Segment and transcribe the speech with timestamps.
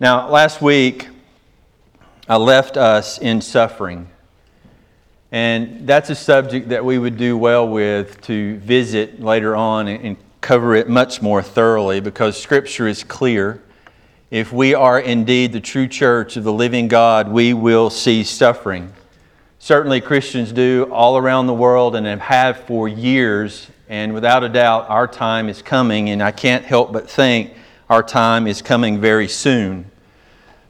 [0.00, 1.08] Now, last week,
[2.28, 4.08] I left us in suffering.
[5.30, 10.16] And that's a subject that we would do well with to visit later on and
[10.40, 13.62] cover it much more thoroughly because Scripture is clear.
[14.32, 18.92] If we are indeed the true church of the living God, we will see suffering.
[19.60, 23.68] Certainly, Christians do all around the world and have for years.
[23.88, 27.52] And without a doubt, our time is coming, and I can't help but think
[27.88, 29.90] our time is coming very soon.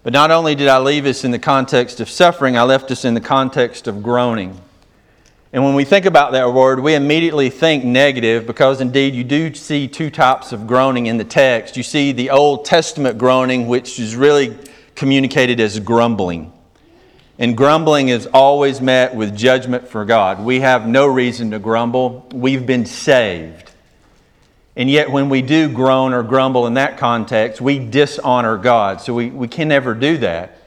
[0.02, 3.04] But not only did I leave us in the context of suffering, I left us
[3.04, 4.60] in the context of groaning.
[5.54, 9.54] And when we think about that word, we immediately think negative because indeed you do
[9.54, 11.76] see two types of groaning in the text.
[11.76, 14.58] You see the Old Testament groaning, which is really
[14.96, 16.52] communicated as grumbling.
[17.38, 20.44] And grumbling is always met with judgment for God.
[20.44, 22.28] We have no reason to grumble.
[22.32, 23.70] We've been saved.
[24.76, 29.00] And yet, when we do groan or grumble in that context, we dishonor God.
[29.00, 30.58] So we, we can never do that.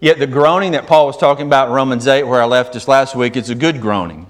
[0.00, 2.88] Yet, the groaning that Paul was talking about in Romans 8, where I left us
[2.88, 4.26] last week, it's a good groaning.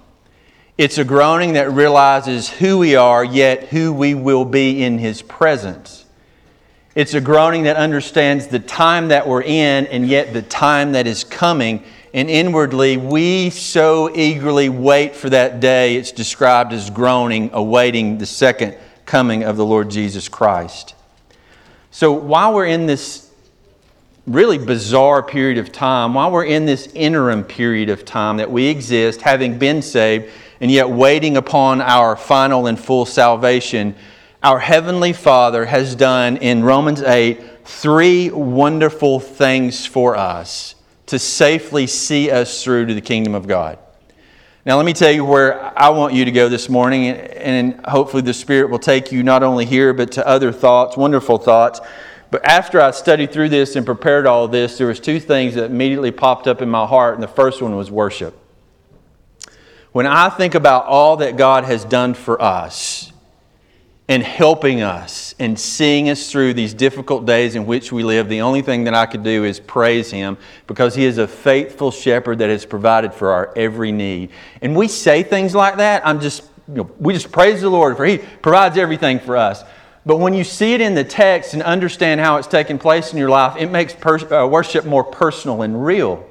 [0.77, 5.23] It's a groaning that realizes who we are, yet who we will be in His
[5.23, 6.05] presence.
[6.97, 11.07] It's a groaning that understands the time that we're in and yet the time that
[11.07, 11.85] is coming.
[12.13, 15.97] And inwardly, we so eagerly wait for that day.
[15.97, 20.95] It's described as groaning, awaiting the second coming of the Lord Jesus Christ.
[21.91, 23.31] So while we're in this
[24.27, 28.67] really bizarre period of time, while we're in this interim period of time that we
[28.67, 33.95] exist, having been saved, and yet waiting upon our final and full salvation,
[34.43, 40.75] our Heavenly Father has done in Romans 8 three wonderful things for us
[41.07, 43.79] to safely see us through to the kingdom of God.
[44.67, 48.23] Now, let me tell you where I want you to go this morning, and hopefully
[48.23, 51.83] the Spirit will take you not only here, but to other thoughts, wonderful thoughts.
[52.31, 55.65] But after I studied through this and prepared all this, there was two things that
[55.65, 58.39] immediately popped up in my heart, and the first one was worship.
[59.93, 63.13] When I think about all that God has done for us,
[64.09, 68.43] and helping us and seeing us through these difficult days in which we live, the
[68.43, 72.39] only thing that I could do is praise Him because He is a faithful shepherd
[72.39, 74.31] that has provided for our every need.
[74.61, 77.97] And we say things like that, I'm just, you know, we just praise the Lord
[77.97, 79.65] for He provides everything for us.
[80.07, 83.19] But when you see it in the text and understand how it's taking place in
[83.19, 86.29] your life, it makes uh, worship more personal and real.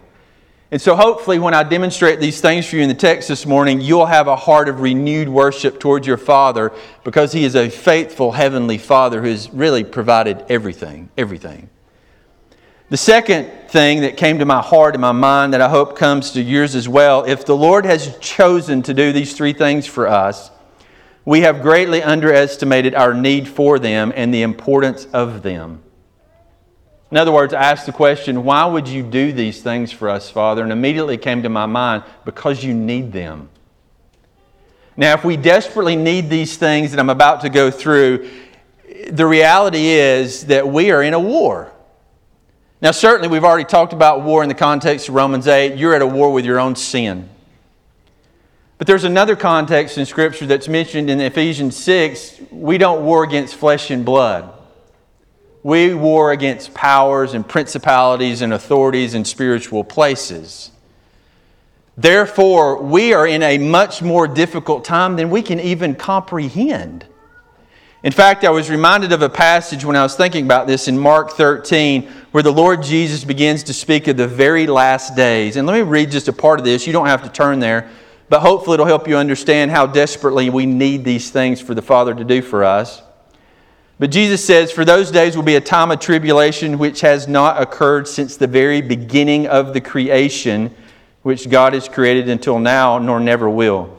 [0.74, 3.80] And so, hopefully, when I demonstrate these things for you in the text this morning,
[3.80, 6.72] you'll have a heart of renewed worship towards your Father
[7.04, 11.70] because He is a faithful Heavenly Father who has really provided everything, everything.
[12.90, 16.32] The second thing that came to my heart and my mind that I hope comes
[16.32, 20.08] to yours as well if the Lord has chosen to do these three things for
[20.08, 20.50] us,
[21.24, 25.84] we have greatly underestimated our need for them and the importance of them.
[27.14, 30.32] In other words, I asked the question, why would you do these things for us,
[30.32, 30.64] Father?
[30.64, 33.50] And immediately came to my mind, because you need them.
[34.98, 38.32] Now, if we desperately need these things that I'm about to go through,
[39.12, 41.72] the reality is that we are in a war.
[42.82, 45.78] Now, certainly, we've already talked about war in the context of Romans 8.
[45.78, 47.30] You're at a war with your own sin.
[48.80, 52.42] But there's another context in Scripture that's mentioned in Ephesians 6.
[52.50, 54.52] We don't war against flesh and blood.
[55.64, 60.72] We war against powers and principalities and authorities and spiritual places.
[61.96, 67.06] Therefore, we are in a much more difficult time than we can even comprehend.
[68.02, 70.98] In fact, I was reminded of a passage when I was thinking about this in
[70.98, 75.56] Mark 13, where the Lord Jesus begins to speak of the very last days.
[75.56, 76.86] And let me read just a part of this.
[76.86, 77.90] You don't have to turn there,
[78.28, 82.14] but hopefully it'll help you understand how desperately we need these things for the Father
[82.14, 83.03] to do for us.
[84.00, 87.62] But Jesus says, For those days will be a time of tribulation which has not
[87.62, 90.74] occurred since the very beginning of the creation
[91.22, 93.98] which God has created until now, nor never will.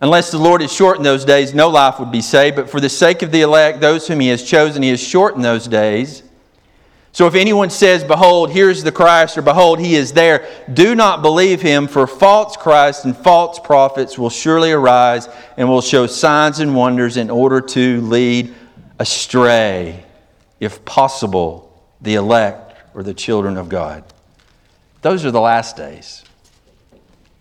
[0.00, 2.56] Unless the Lord had shortened those days, no life would be saved.
[2.56, 5.44] But for the sake of the elect, those whom He has chosen, He has shortened
[5.44, 6.22] those days.
[7.12, 11.22] So if anyone says, Behold, here's the Christ, or Behold, He is there, do not
[11.22, 16.58] believe Him, for false Christ and false prophets will surely arise and will show signs
[16.58, 18.52] and wonders in order to lead
[18.98, 20.04] astray,
[20.60, 21.70] if possible,
[22.00, 24.04] the elect or the children of God.
[25.02, 26.24] Those are the last days.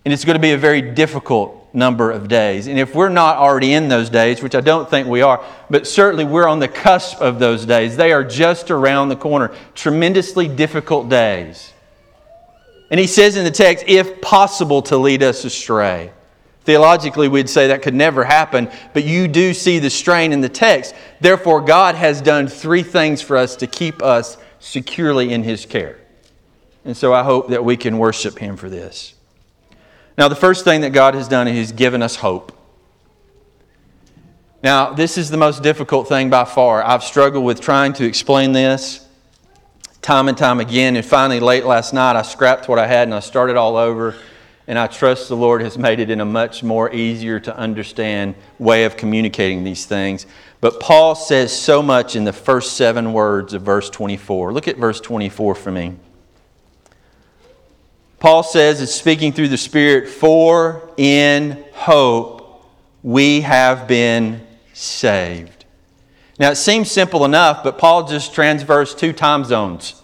[0.05, 2.67] And it's going to be a very difficult number of days.
[2.67, 5.87] And if we're not already in those days, which I don't think we are, but
[5.87, 9.51] certainly we're on the cusp of those days, they are just around the corner.
[9.73, 11.73] Tremendously difficult days.
[12.91, 16.11] And he says in the text, if possible, to lead us astray.
[16.65, 20.49] Theologically, we'd say that could never happen, but you do see the strain in the
[20.49, 20.95] text.
[21.19, 25.99] Therefore, God has done three things for us to keep us securely in His care.
[26.85, 29.13] And so I hope that we can worship Him for this.
[30.17, 32.57] Now, the first thing that God has done is He's given us hope.
[34.63, 36.81] Now, this is the most difficult thing by far.
[36.81, 39.05] I've struggled with trying to explain this
[40.01, 40.95] time and time again.
[40.95, 44.15] And finally, late last night, I scrapped what I had and I started all over.
[44.67, 48.35] And I trust the Lord has made it in a much more easier to understand
[48.59, 50.25] way of communicating these things.
[50.61, 54.53] But Paul says so much in the first seven words of verse 24.
[54.53, 55.95] Look at verse 24 for me.
[58.19, 62.65] Paul says, it's speaking through the Spirit, for in hope
[63.03, 65.65] we have been saved.
[66.39, 70.02] Now, it seems simple enough, but Paul just transversed two time zones.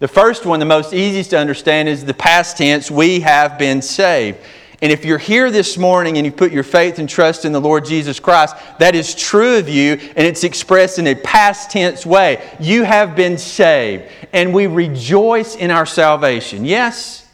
[0.00, 3.82] The first one, the most easiest to understand, is the past tense, we have been
[3.82, 4.38] saved.
[4.80, 7.60] And if you're here this morning and you put your faith and trust in the
[7.60, 12.06] Lord Jesus Christ, that is true of you and it's expressed in a past tense
[12.06, 12.48] way.
[12.60, 16.64] You have been saved and we rejoice in our salvation.
[16.64, 17.27] Yes?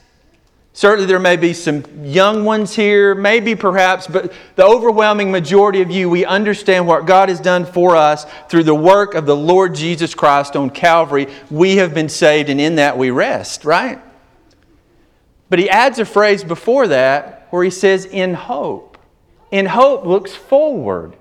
[0.77, 5.91] Certainly, there may be some young ones here, maybe perhaps, but the overwhelming majority of
[5.91, 9.77] you, we understand what God has done for us through the work of the Lord
[9.77, 11.29] Jesus Christ on Calvary.
[11.49, 14.01] We have been saved, and in that we rest, right?
[15.49, 18.99] But he adds a phrase before that where he says, in hope.
[19.53, 21.15] In hope looks forward.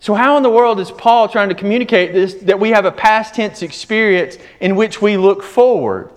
[0.00, 2.90] So, how in the world is Paul trying to communicate this that we have a
[2.90, 6.10] past tense experience in which we look forward?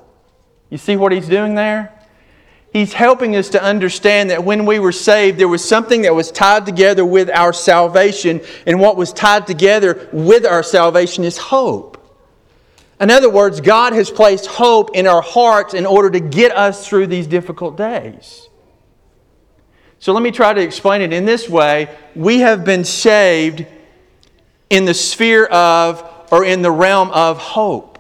[0.70, 1.92] You see what he's doing there?
[2.76, 6.30] He's helping us to understand that when we were saved, there was something that was
[6.30, 12.06] tied together with our salvation, and what was tied together with our salvation is hope.
[13.00, 16.86] In other words, God has placed hope in our hearts in order to get us
[16.86, 18.50] through these difficult days.
[20.00, 21.88] So let me try to explain it in this way.
[22.14, 23.66] We have been saved
[24.70, 28.00] in the sphere of, or in the realm of hope.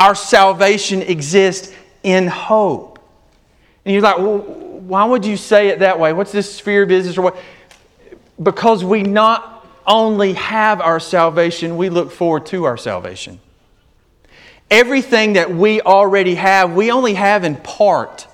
[0.00, 1.72] Our salvation exists
[2.02, 2.87] in hope.
[3.88, 6.12] And you're like, well, why would you say it that way?
[6.12, 7.38] What's this sphere of business or what?
[8.42, 13.40] Because we not only have our salvation, we look forward to our salvation.
[14.70, 18.26] Everything that we already have, we only have in part.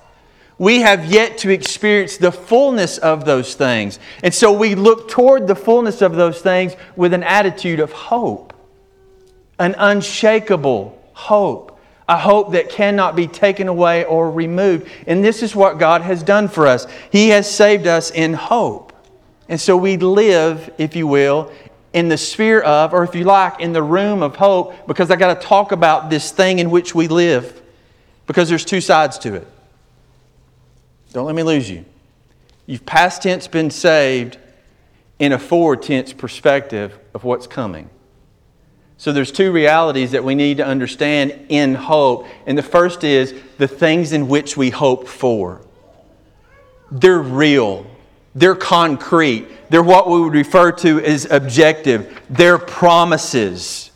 [0.57, 3.97] We have yet to experience the fullness of those things.
[4.23, 8.51] And so we look toward the fullness of those things with an attitude of hope,
[9.57, 11.74] an unshakable hope
[12.07, 14.87] a hope that cannot be taken away or removed.
[15.07, 16.85] And this is what God has done for us.
[17.11, 18.93] He has saved us in hope.
[19.49, 21.51] And so we live, if you will,
[21.93, 25.15] in the sphere of, or if you like, in the room of hope, because I
[25.15, 27.61] got to talk about this thing in which we live,
[28.27, 29.47] because there's two sides to it.
[31.13, 31.85] Don't let me lose you.
[32.65, 34.37] You've past tense been saved
[35.19, 37.89] in a forward tense perspective of what's coming.
[39.05, 42.25] So there's two realities that we need to understand in hope.
[42.47, 45.61] And the first is the things in which we hope for.
[46.89, 47.85] They're real.
[48.33, 49.47] They're concrete.
[49.69, 52.19] They're what we would refer to as objective.
[52.31, 53.91] They're promises.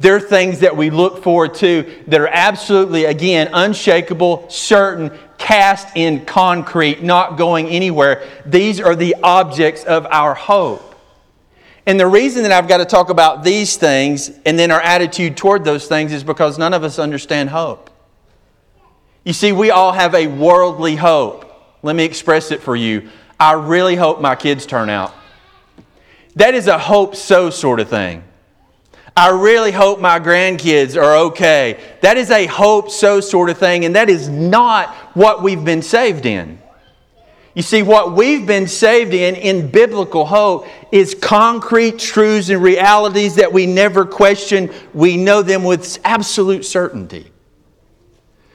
[0.00, 6.26] They're things that we look forward to that are absolutely, again, unshakable, certain, cast in
[6.26, 8.28] concrete, not going anywhere.
[8.44, 10.91] These are the objects of our hope.
[11.86, 15.36] And the reason that I've got to talk about these things and then our attitude
[15.36, 17.90] toward those things is because none of us understand hope.
[19.24, 21.48] You see, we all have a worldly hope.
[21.82, 23.08] Let me express it for you.
[23.38, 25.12] I really hope my kids turn out.
[26.36, 28.22] That is a hope so sort of thing.
[29.16, 31.78] I really hope my grandkids are okay.
[32.00, 35.82] That is a hope so sort of thing, and that is not what we've been
[35.82, 36.61] saved in.
[37.54, 43.34] You see, what we've been saved in, in biblical hope, is concrete truths and realities
[43.34, 44.72] that we never question.
[44.94, 47.30] We know them with absolute certainty.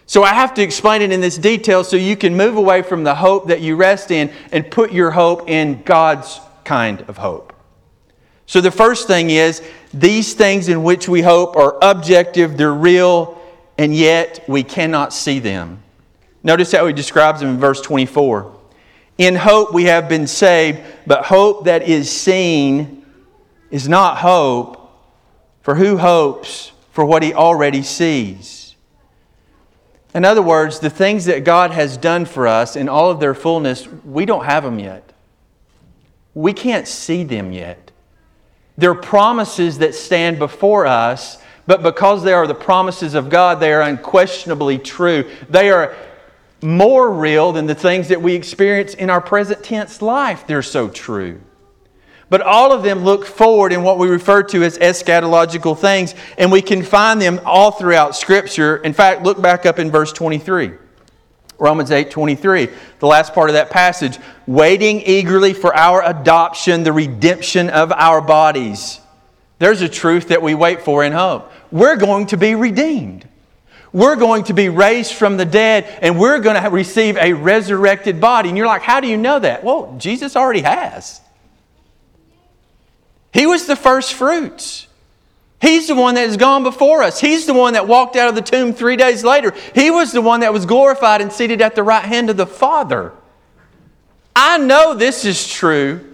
[0.08, 3.04] So I have to explain it in this detail so you can move away from
[3.04, 7.54] the hope that you rest in and put your hope in God's kind of hope.
[8.48, 9.62] So the first thing is
[9.94, 13.40] these things in which we hope are objective, they're real,
[13.78, 15.84] and yet we cannot see them.
[16.42, 18.57] Notice how he describes them in verse 24.
[19.18, 23.06] In hope we have been saved, but hope that is seen
[23.72, 24.92] is not hope,
[25.62, 28.76] for who hopes for what he already sees?
[30.14, 33.34] In other words, the things that God has done for us in all of their
[33.34, 35.14] fullness, we don't have them yet.
[36.34, 37.92] We can't see them yet.
[38.78, 43.74] They're promises that stand before us, but because they are the promises of God, they
[43.74, 45.30] are unquestionably true.
[45.50, 45.96] They are
[46.62, 50.48] more real than the things that we experience in our present tense life.
[50.48, 51.42] They're so true.
[52.30, 56.52] But all of them look forward in what we refer to as eschatological things, and
[56.52, 58.78] we can find them all throughout Scripture.
[58.78, 60.74] In fact, look back up in verse 23.
[61.60, 66.94] Romans 8 23, the last part of that passage, waiting eagerly for our adoption, the
[66.94, 69.00] redemption of our bodies.
[69.58, 71.52] There's a truth that we wait for in hope.
[71.72, 73.28] We're going to be redeemed.
[73.94, 78.20] We're going to be raised from the dead and we're going to receive a resurrected
[78.20, 78.50] body.
[78.50, 79.64] And you're like, how do you know that?
[79.64, 81.22] Well, Jesus already has.
[83.34, 84.88] He was the first fruits.
[85.60, 87.20] He's the one that has gone before us.
[87.20, 89.54] He's the one that walked out of the tomb three days later.
[89.74, 92.46] He was the one that was glorified and seated at the right hand of the
[92.46, 93.14] Father.
[94.36, 96.07] I know this is true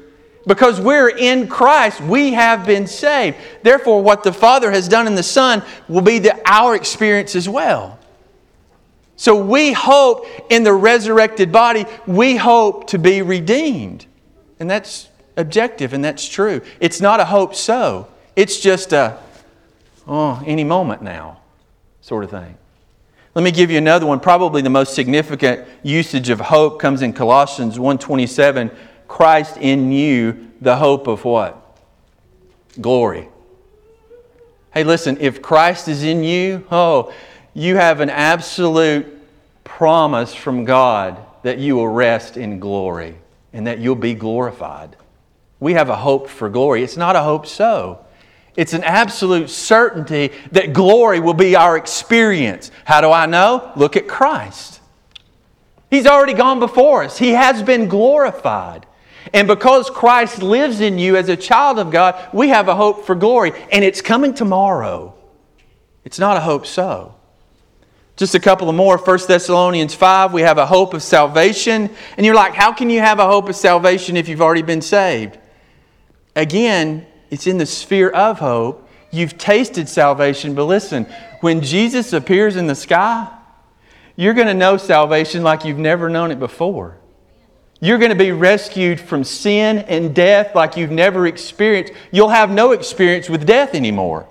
[0.45, 2.01] because we're in Christ.
[2.01, 3.37] We have been saved.
[3.61, 7.47] Therefore, what the Father has done in the Son will be the, our experience as
[7.47, 7.99] well.
[9.15, 14.05] So we hope in the resurrected body, we hope to be redeemed.
[14.59, 16.61] And that's objective, and that's true.
[16.79, 19.17] It's not a hope so, it's just a,
[20.07, 21.39] oh, any moment now
[22.01, 22.57] sort of thing.
[23.35, 24.19] Let me give you another one.
[24.19, 28.69] Probably the most significant usage of hope comes in Colossians 1:27.
[29.13, 31.77] Christ in you, the hope of what?
[32.81, 33.29] Glory.
[34.73, 37.13] Hey, listen, if Christ is in you, oh,
[37.53, 39.07] you have an absolute
[39.63, 43.15] promise from God that you will rest in glory
[43.53, 44.95] and that you'll be glorified
[45.63, 46.83] we have a hope for glory.
[46.83, 48.05] It's not a hope so.
[48.57, 52.69] It's an absolute certainty that glory will be our experience.
[52.83, 53.71] How do I know?
[53.77, 54.81] Look at Christ.
[55.89, 58.85] He's already gone before us, He has been glorified.
[59.33, 63.05] And because Christ lives in you as a child of God, we have a hope
[63.05, 63.51] for glory.
[63.71, 65.15] And it's coming tomorrow.
[66.05, 67.15] It's not a hope so.
[68.15, 68.97] Just a couple of more.
[68.97, 71.89] 1 Thessalonians 5, we have a hope of salvation.
[72.15, 74.81] And you're like, how can you have a hope of salvation if you've already been
[74.81, 75.39] saved?
[76.35, 78.87] Again, it's in the sphere of hope.
[79.09, 81.05] You've tasted salvation, but listen,
[81.41, 83.31] when Jesus appears in the sky,
[84.15, 86.97] you're going to know salvation like you've never known it before.
[87.83, 91.91] You're going to be rescued from sin and death like you've never experienced.
[92.13, 94.25] You'll have no experience with death anymore.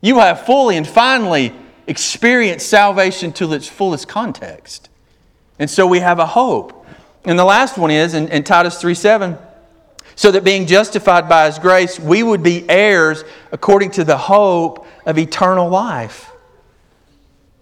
[0.00, 1.52] You have fully and finally
[1.86, 4.88] experienced salvation to its fullest context.
[5.58, 6.86] And so we have a hope.
[7.26, 9.36] And the last one is in, in Titus 3 7
[10.14, 14.86] so that being justified by His grace, we would be heirs according to the hope
[15.04, 16.32] of eternal life.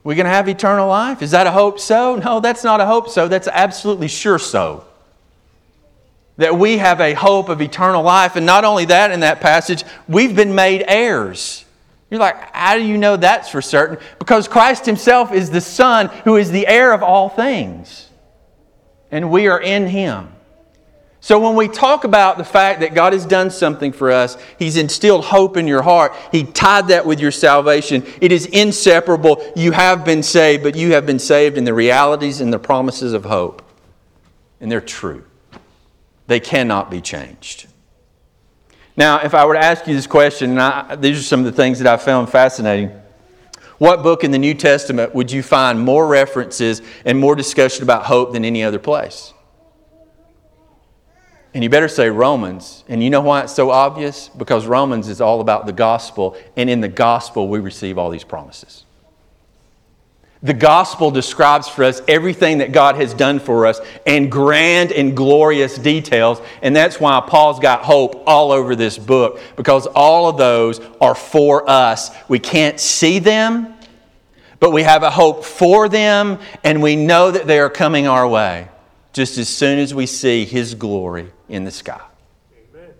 [0.06, 1.20] We going to have eternal life?
[1.20, 2.14] Is that a hope so?
[2.14, 3.26] No, that's not a hope so.
[3.26, 4.84] That's absolutely sure so.
[6.36, 8.36] That we have a hope of eternal life.
[8.36, 11.64] And not only that, in that passage, we've been made heirs.
[12.08, 13.98] You're like, how do you know that's for certain?
[14.20, 18.08] Because Christ Himself is the Son who is the heir of all things.
[19.10, 20.28] And we are in Him.
[21.20, 24.76] So, when we talk about the fact that God has done something for us, He's
[24.76, 28.04] instilled hope in your heart, He tied that with your salvation.
[28.20, 29.42] It is inseparable.
[29.56, 33.12] You have been saved, but you have been saved in the realities and the promises
[33.12, 33.62] of hope.
[34.60, 35.24] And they're true,
[36.26, 37.66] they cannot be changed.
[38.96, 41.46] Now, if I were to ask you this question, and I, these are some of
[41.46, 42.90] the things that I found fascinating.
[43.78, 48.04] What book in the New Testament would you find more references and more discussion about
[48.04, 49.34] hope than any other place?
[51.56, 52.84] And you better say Romans.
[52.86, 54.28] And you know why it's so obvious?
[54.28, 58.24] Because Romans is all about the gospel, and in the gospel, we receive all these
[58.24, 58.84] promises.
[60.42, 65.16] The gospel describes for us everything that God has done for us in grand and
[65.16, 66.42] glorious details.
[66.60, 71.14] And that's why Paul's got hope all over this book, because all of those are
[71.14, 72.10] for us.
[72.28, 73.74] We can't see them,
[74.60, 78.28] but we have a hope for them, and we know that they are coming our
[78.28, 78.68] way
[79.16, 82.02] just as soon as we see His glory in the sky.
[82.52, 82.90] Amen.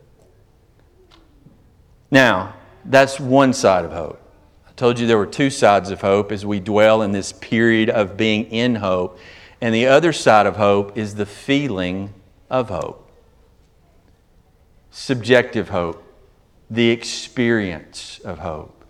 [2.11, 2.55] Now,
[2.87, 4.19] that's one side of hope.
[4.67, 7.91] I told you there were two sides of hope as we dwell in this period
[7.91, 9.19] of being in hope.
[9.61, 12.15] And the other side of hope is the feeling
[12.49, 13.11] of hope.
[14.91, 16.03] Subjective hope,
[16.71, 18.87] the experience of hope.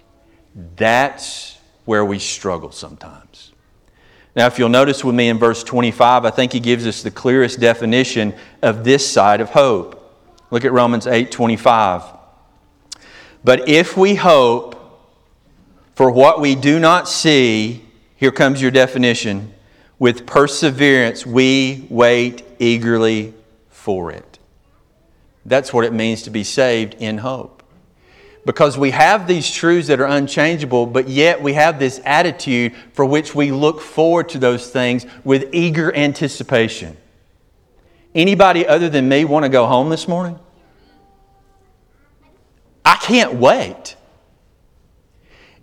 [0.76, 3.50] That's where we struggle sometimes.
[4.36, 7.10] Now, if you'll notice with me in verse 25, I think he gives us the
[7.10, 9.94] clearest definition of this side of hope.
[10.50, 12.02] Look at Romans 8 25.
[13.42, 14.74] But if we hope
[15.94, 17.82] for what we do not see,
[18.16, 19.54] here comes your definition
[19.98, 23.32] with perseverance, we wait eagerly
[23.70, 24.38] for it.
[25.46, 27.55] That's what it means to be saved in hope
[28.46, 33.04] because we have these truths that are unchangeable, but yet we have this attitude for
[33.04, 36.96] which we look forward to those things with eager anticipation.
[38.14, 40.38] Anybody other than me want to go home this morning?
[42.84, 43.96] I can't wait.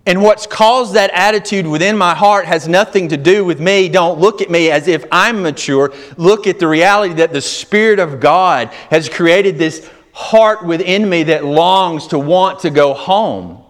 [0.04, 3.88] And what's caused that attitude within my heart has nothing to do with me.
[3.88, 5.94] Don't look at me as if I'm mature.
[6.18, 11.24] Look at the reality that the Spirit of God has created this heart within me
[11.24, 13.60] that longs to want to go home.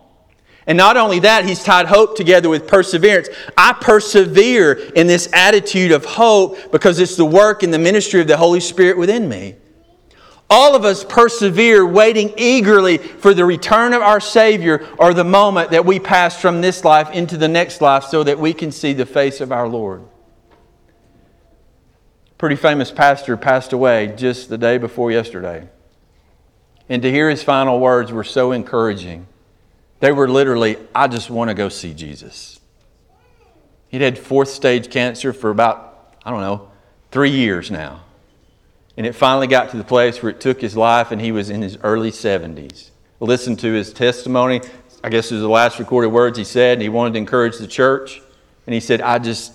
[0.67, 3.29] And not only that, he's tied hope together with perseverance.
[3.57, 8.29] I persevere in this attitude of hope because it's the work and the ministry of
[8.29, 9.57] the Holy Spirit within me.
[10.51, 15.71] All of us persevere, waiting eagerly for the return of our Savior or the moment
[15.71, 18.93] that we pass from this life into the next life so that we can see
[18.93, 20.05] the face of our Lord.
[22.37, 25.67] Pretty famous pastor passed away just the day before yesterday.
[26.89, 29.27] And to hear his final words were so encouraging.
[30.01, 32.61] They were literally, I just want to go see Jesus.
[33.89, 36.71] He'd had fourth stage cancer for about, I don't know,
[37.11, 38.03] three years now.
[38.97, 41.51] And it finally got to the place where it took his life, and he was
[41.51, 42.91] in his early 70s.
[43.21, 44.61] Listen to his testimony.
[45.03, 47.59] I guess it was the last recorded words he said, and he wanted to encourage
[47.59, 48.21] the church.
[48.67, 49.53] And he said, I just,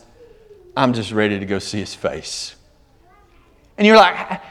[0.75, 2.55] I'm just ready to go see his face.
[3.77, 4.41] And you're like,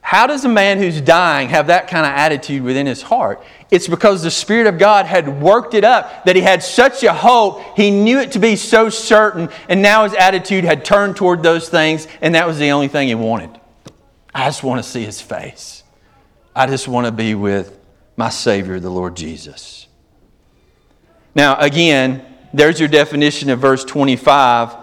[0.00, 3.42] how does a man who's dying have that kind of attitude within his heart?
[3.70, 7.12] It's because the Spirit of God had worked it up, that he had such a
[7.12, 11.42] hope, he knew it to be so certain, and now his attitude had turned toward
[11.42, 13.60] those things, and that was the only thing he wanted.
[14.34, 15.82] I just want to see his face.
[16.54, 17.78] I just want to be with
[18.16, 19.86] my Savior, the Lord Jesus.
[21.34, 24.74] Now, again, there's your definition of verse 25.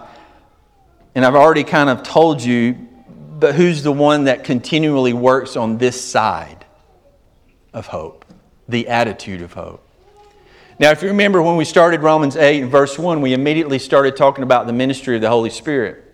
[1.14, 2.87] And I've already kind of told you,
[3.38, 6.64] but who's the one that continually works on this side
[7.72, 8.24] of hope?
[8.68, 9.84] The attitude of hope.
[10.80, 14.16] Now, if you remember when we started Romans 8 and verse 1, we immediately started
[14.16, 16.07] talking about the ministry of the Holy Spirit.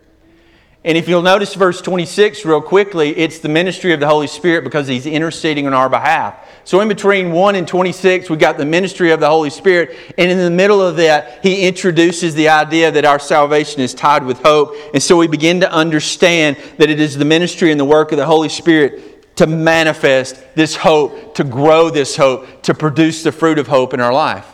[0.87, 4.65] And if you'll notice verse 26 real quickly, it's the ministry of the Holy Spirit
[4.65, 6.47] because he's interceding on our behalf.
[6.65, 9.97] So in between 1 and 26, we've got the ministry of the Holy Spirit.
[10.19, 14.25] And in the middle of that, he introduces the idea that our salvation is tied
[14.25, 14.75] with hope.
[14.93, 18.19] And so we begin to understand that it is the ministry and the work of
[18.19, 23.59] the Holy Spirit to manifest this hope, to grow this hope, to produce the fruit
[23.59, 24.47] of hope in our life.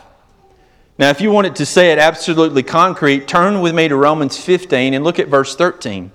[0.97, 4.93] Now, if you wanted to say it absolutely concrete, turn with me to Romans 15
[4.93, 6.11] and look at verse 13.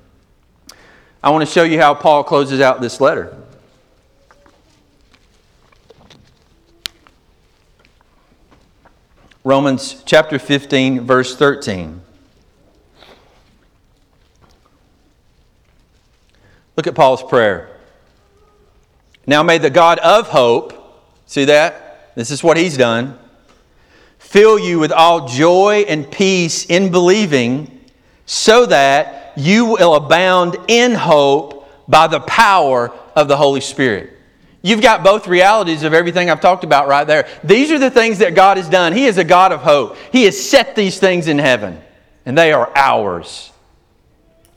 [1.26, 3.36] I want to show you how Paul closes out this letter.
[9.42, 12.00] Romans chapter 15, verse 13.
[16.76, 17.76] Look at Paul's prayer.
[19.26, 22.14] Now may the God of hope, see that?
[22.14, 23.18] This is what he's done,
[24.20, 27.80] fill you with all joy and peace in believing,
[28.26, 34.12] so that you will abound in hope by the power of the Holy Spirit.
[34.62, 37.28] You've got both realities of everything I've talked about right there.
[37.44, 38.92] These are the things that God has done.
[38.92, 39.96] He is a God of hope.
[40.10, 41.80] He has set these things in heaven,
[42.24, 43.52] and they are ours.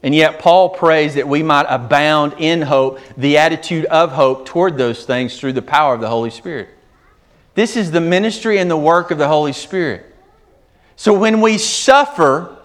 [0.01, 4.77] And yet, Paul prays that we might abound in hope, the attitude of hope toward
[4.77, 6.69] those things through the power of the Holy Spirit.
[7.53, 10.05] This is the ministry and the work of the Holy Spirit.
[10.95, 12.57] So when we suffer,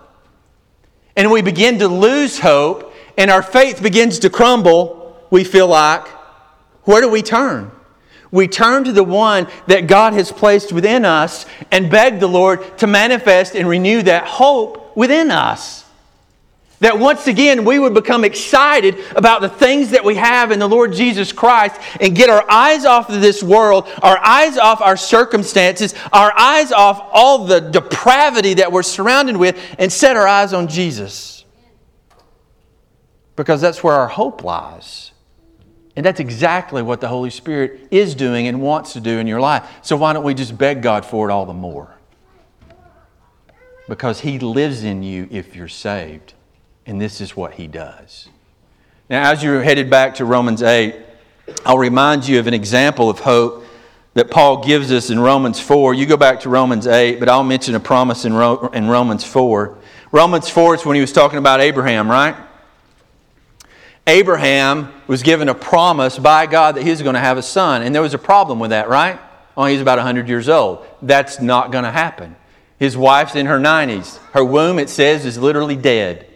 [1.16, 6.06] and we begin to lose hope and our faith begins to crumble, we feel like,
[6.82, 7.70] where do we turn?
[8.30, 12.78] We turn to the one that God has placed within us and beg the Lord
[12.78, 15.83] to manifest and renew that hope within us.
[16.80, 20.68] That once again we would become excited about the things that we have in the
[20.68, 24.96] Lord Jesus Christ and get our eyes off of this world, our eyes off our
[24.96, 30.52] circumstances, our eyes off all the depravity that we're surrounded with, and set our eyes
[30.52, 31.44] on Jesus.
[33.36, 35.12] Because that's where our hope lies.
[35.96, 39.40] And that's exactly what the Holy Spirit is doing and wants to do in your
[39.40, 39.68] life.
[39.82, 41.94] So why don't we just beg God for it all the more?
[43.88, 46.34] Because He lives in you if you're saved.
[46.86, 48.28] And this is what he does.
[49.08, 50.94] Now, as you're headed back to Romans 8,
[51.64, 53.64] I'll remind you of an example of hope
[54.14, 55.94] that Paul gives us in Romans 4.
[55.94, 59.76] You go back to Romans 8, but I'll mention a promise in, in Romans 4.
[60.12, 62.36] Romans 4 is when he was talking about Abraham, right?
[64.06, 67.82] Abraham was given a promise by God that he was going to have a son,
[67.82, 69.18] and there was a problem with that, right?
[69.56, 70.86] Oh, he's about 100 years old.
[71.02, 72.36] That's not going to happen.
[72.78, 74.18] His wife's in her 90s.
[74.32, 76.26] Her womb, it says, is literally dead.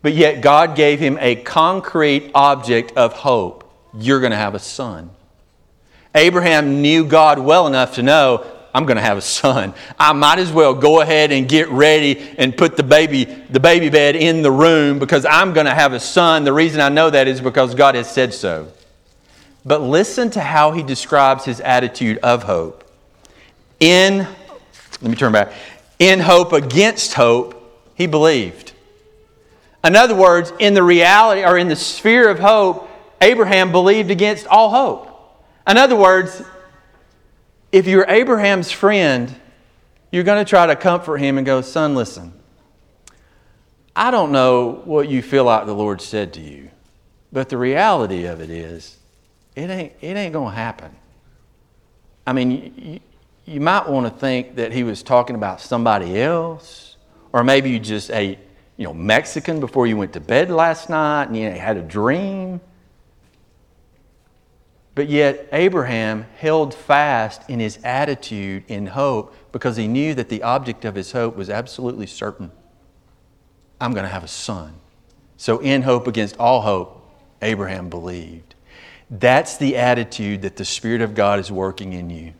[0.00, 3.70] But yet, God gave him a concrete object of hope.
[3.94, 5.10] You're going to have a son.
[6.14, 9.74] Abraham knew God well enough to know, I'm going to have a son.
[9.98, 13.88] I might as well go ahead and get ready and put the baby, the baby
[13.88, 16.44] bed in the room because I'm going to have a son.
[16.44, 18.70] The reason I know that is because God has said so.
[19.64, 22.84] But listen to how he describes his attitude of hope.
[23.80, 24.18] In,
[25.00, 25.52] let me turn back,
[25.98, 27.54] in hope against hope,
[27.94, 28.72] he believed.
[29.84, 34.46] In other words, in the reality or in the sphere of hope, Abraham believed against
[34.46, 35.44] all hope.
[35.66, 36.42] In other words,
[37.72, 39.34] if you're Abraham's friend,
[40.10, 42.32] you're going to try to comfort him and go, Son, listen,
[43.94, 46.70] I don't know what you feel like the Lord said to you,
[47.32, 48.96] but the reality of it is,
[49.54, 50.94] it ain't, it ain't going to happen.
[52.26, 53.00] I mean, you,
[53.52, 56.96] you might want to think that he was talking about somebody else,
[57.32, 58.38] or maybe you just ate,
[58.78, 62.60] you know, Mexican before you went to bed last night and you had a dream.
[64.94, 70.42] But yet, Abraham held fast in his attitude in hope because he knew that the
[70.42, 72.50] object of his hope was absolutely certain.
[73.80, 74.74] I'm going to have a son.
[75.36, 77.04] So, in hope against all hope,
[77.42, 78.54] Abraham believed.
[79.10, 82.32] That's the attitude that the Spirit of God is working in you.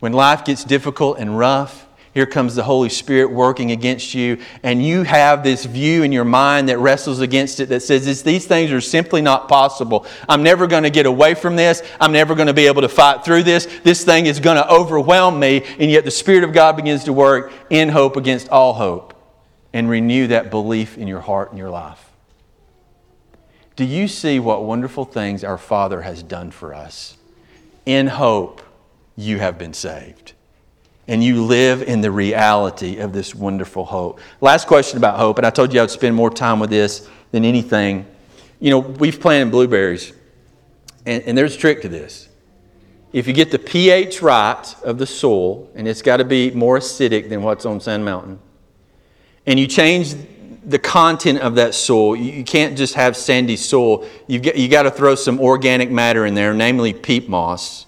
[0.00, 4.84] When life gets difficult and rough, here comes the Holy Spirit working against you, and
[4.84, 8.70] you have this view in your mind that wrestles against it that says these things
[8.70, 10.06] are simply not possible.
[10.28, 11.82] I'm never going to get away from this.
[11.98, 13.66] I'm never going to be able to fight through this.
[13.82, 17.14] This thing is going to overwhelm me, and yet the Spirit of God begins to
[17.14, 19.14] work in hope against all hope
[19.72, 22.10] and renew that belief in your heart and your life.
[23.74, 27.16] Do you see what wonderful things our Father has done for us?
[27.86, 28.60] In hope,
[29.16, 30.34] you have been saved
[31.12, 34.18] and you live in the reality of this wonderful hope.
[34.40, 37.44] Last question about hope, and I told you I'd spend more time with this than
[37.44, 38.06] anything.
[38.60, 40.14] You know, we've planted blueberries,
[41.04, 42.30] and, and there's a trick to this.
[43.12, 46.78] If you get the pH right of the soil, and it's got to be more
[46.78, 48.38] acidic than what's on Sand Mountain,
[49.44, 50.14] and you change
[50.64, 54.08] the content of that soil, you can't just have sandy soil.
[54.28, 57.84] You've got, you got to throw some organic matter in there, namely peat moss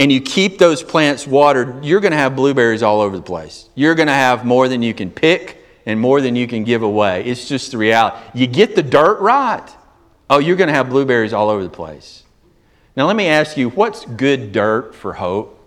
[0.00, 3.68] and you keep those plants watered, you're going to have blueberries all over the place.
[3.74, 6.82] You're going to have more than you can pick and more than you can give
[6.82, 7.22] away.
[7.24, 8.16] It's just the reality.
[8.32, 9.68] You get the dirt right,
[10.30, 12.22] oh, you're going to have blueberries all over the place.
[12.96, 15.58] Now, let me ask you what's good dirt for hope?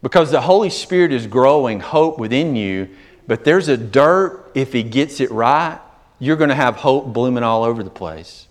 [0.00, 2.88] Because the Holy Spirit is growing hope within you,
[3.26, 5.78] but there's a dirt, if He gets it right,
[6.18, 8.48] you're going to have hope blooming all over the place.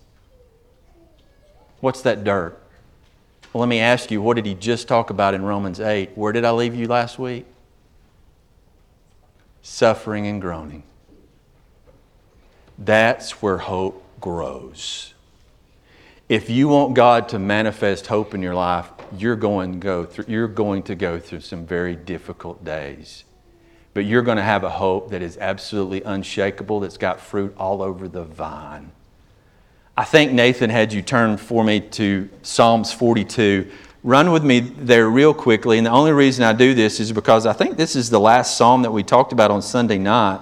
[1.80, 2.61] What's that dirt?
[3.52, 6.12] Well, let me ask you, what did he just talk about in Romans 8?
[6.14, 7.44] Where did I leave you last week?
[9.60, 10.84] Suffering and groaning.
[12.78, 15.12] That's where hope grows.
[16.30, 20.48] If you want God to manifest hope in your life, you're going go through, you're
[20.48, 23.24] going to go through some very difficult days.
[23.92, 27.82] But you're going to have a hope that is absolutely unshakable, that's got fruit all
[27.82, 28.92] over the vine.
[29.96, 33.70] I think Nathan had you turn for me to Psalms 42.
[34.02, 35.76] Run with me there real quickly.
[35.76, 38.56] And the only reason I do this is because I think this is the last
[38.56, 40.40] psalm that we talked about on Sunday night.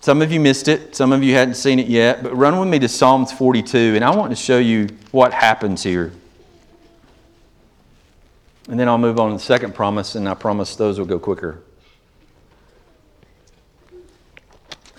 [0.00, 2.68] Some of you missed it, some of you hadn't seen it yet, but run with
[2.68, 6.12] me to Psalms 42, and I want to show you what happens here.
[8.68, 11.18] And then I'll move on to the second promise, and I promise those will go
[11.18, 11.62] quicker.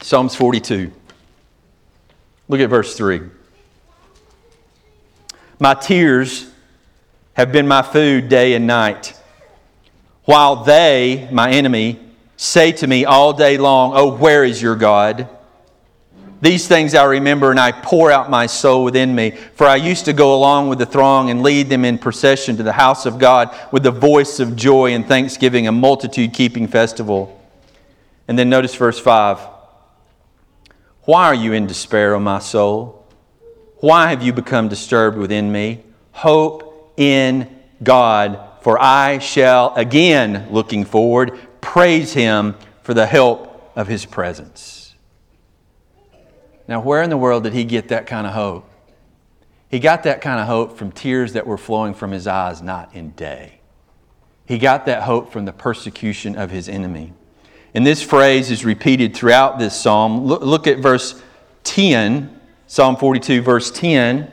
[0.01, 0.91] Psalms 42.
[2.47, 3.21] Look at verse 3.
[5.59, 6.51] My tears
[7.33, 9.19] have been my food day and night,
[10.25, 11.99] while they, my enemy,
[12.37, 15.29] say to me all day long, Oh, where is your God?
[16.41, 19.31] These things I remember, and I pour out my soul within me.
[19.31, 22.63] For I used to go along with the throng and lead them in procession to
[22.63, 27.41] the house of God with the voice of joy and thanksgiving, a multitude keeping festival.
[28.27, 29.54] And then notice verse 5.
[31.05, 33.05] Why are you in despair, O my soul?
[33.77, 35.83] Why have you become disturbed within me?
[36.11, 43.87] Hope in God, for I shall again, looking forward, praise Him for the help of
[43.87, 44.85] His presence.
[46.67, 48.69] Now, where in the world did he get that kind of hope?
[49.69, 52.89] He got that kind of hope from tears that were flowing from his eyes night
[52.93, 53.59] and day.
[54.45, 57.13] He got that hope from the persecution of his enemy.
[57.75, 60.25] And this phrase is repeated throughout this psalm.
[60.25, 61.21] Look, at verse
[61.65, 64.31] 10, Psalm 42, verse 10,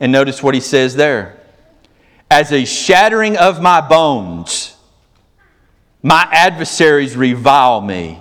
[0.00, 1.38] and notice what he says there.
[2.30, 4.74] As a shattering of my bones,
[6.02, 8.18] my adversaries revile me,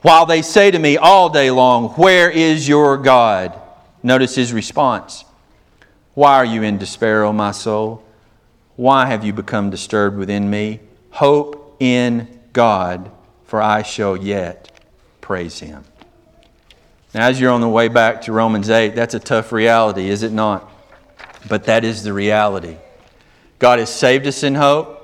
[0.00, 3.60] while they say to me all day long, Where is your God?
[4.02, 5.24] Notice his response
[6.14, 8.02] Why are you in despair, O my soul?
[8.74, 10.80] Why have you become disturbed within me?
[11.10, 13.12] Hope in God
[13.56, 14.70] for I shall yet
[15.22, 15.82] praise him.
[17.14, 20.22] Now, as you're on the way back to Romans 8, that's a tough reality, is
[20.22, 20.70] it not?
[21.48, 22.76] But that is the reality.
[23.58, 25.02] God has saved us in hope.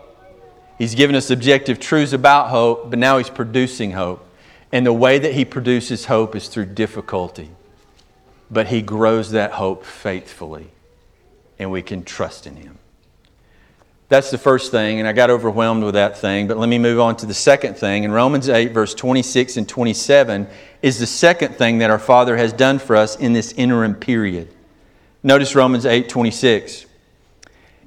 [0.77, 4.23] He's given us objective truths about hope, but now He's producing hope.
[4.71, 7.49] And the way that He produces hope is through difficulty.
[8.51, 10.73] But He grows that hope faithfully,
[11.59, 12.79] and we can trust in Him.
[14.13, 16.47] That's the first thing, and I got overwhelmed with that thing.
[16.47, 18.05] But let me move on to the second thing.
[18.05, 20.49] In Romans 8, verse 26 and 27,
[20.83, 24.53] is the second thing that our Father has done for us in this interim period.
[25.23, 26.85] Notice Romans 8, 26.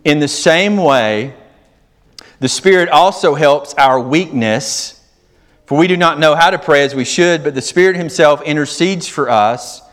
[0.03, 1.35] In the same way,
[2.39, 5.07] the Spirit also helps our weakness,
[5.67, 8.41] for we do not know how to pray as we should, but the Spirit Himself
[8.41, 9.83] intercedes for us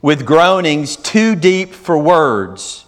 [0.00, 2.86] with groanings too deep for words.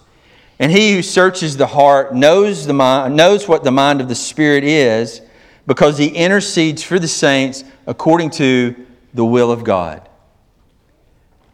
[0.59, 4.15] And he who searches the heart knows, the mind, knows what the mind of the
[4.15, 5.21] Spirit is
[5.67, 8.75] because he intercedes for the saints according to
[9.13, 10.09] the will of God.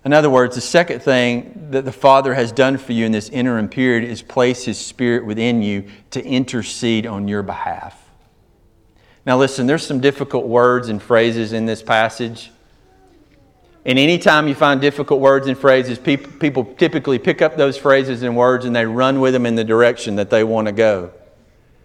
[0.04, 3.28] In other words, the second thing that the Father has done for you in this
[3.28, 8.02] interim period is place His Spirit within you to intercede on your behalf.
[9.26, 12.50] Now, listen, there's some difficult words and phrases in this passage.
[13.84, 18.22] And anytime you find difficult words and phrases, people, people typically pick up those phrases
[18.22, 21.12] and words and they run with them in the direction that they want to go.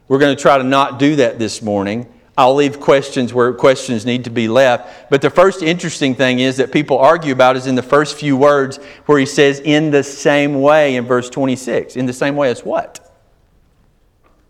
[0.08, 2.12] We're going to try to not do that this morning.
[2.38, 5.10] I'll leave questions where questions need to be left.
[5.10, 8.36] But the first interesting thing is that people argue about is in the first few
[8.36, 11.96] words where he says, in the same way in verse 26.
[11.96, 13.02] In the same way as what?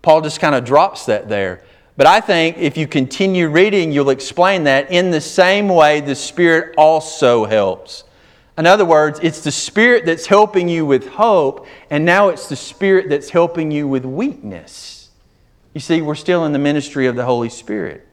[0.02, 1.64] Paul just kind of drops that there.
[1.98, 6.16] But I think if you continue reading, you'll explain that in the same way the
[6.16, 8.04] Spirit also helps.
[8.58, 12.56] In other words, it's the Spirit that's helping you with hope, and now it's the
[12.56, 15.10] Spirit that's helping you with weakness.
[15.74, 18.08] You see, we're still in the ministry of the Holy Spirit.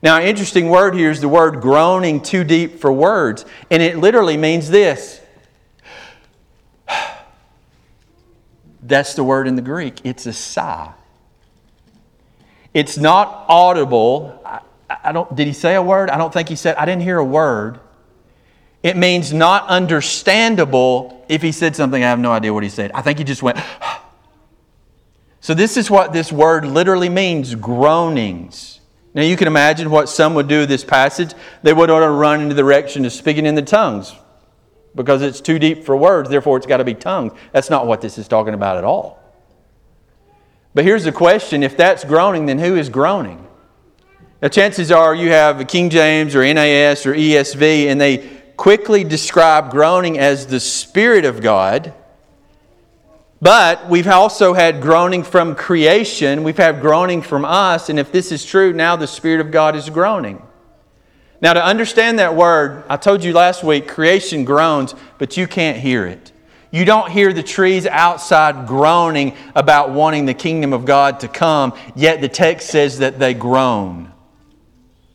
[0.00, 3.98] Now, an interesting word here is the word groaning too deep for words, and it
[3.98, 5.20] literally means this.
[8.82, 10.00] That's the word in the Greek.
[10.04, 10.92] It's a sigh.
[12.74, 14.40] It's not audible.
[14.44, 14.60] I,
[15.04, 16.10] I, don't, did he say a word?
[16.10, 17.80] I don't think he said, I didn't hear a word.
[18.82, 21.24] It means not understandable.
[21.28, 22.92] If he said something, I have no idea what he said.
[22.92, 23.58] I think he just went,
[25.40, 28.80] so this is what this word literally means groanings.
[29.14, 31.32] Now you can imagine what some would do with this passage.
[31.62, 34.14] They would want to run in the direction of speaking in the tongues
[34.94, 37.32] because it's too deep for words, therefore it's got to be tongues.
[37.52, 39.22] That's not what this is talking about at all.
[40.74, 43.46] But here's the question if that's groaning, then who is groaning?
[44.40, 48.18] Now, chances are you have a King James or NAS or ESV, and they
[48.56, 51.92] quickly describe groaning as the Spirit of God.
[53.40, 58.32] But we've also had groaning from creation, we've had groaning from us, and if this
[58.32, 60.42] is true, now the Spirit of God is groaning.
[61.40, 65.78] Now, to understand that word, I told you last week creation groans, but you can't
[65.78, 66.32] hear it.
[66.70, 71.72] You don't hear the trees outside groaning about wanting the kingdom of God to come,
[71.96, 74.12] yet the text says that they groan,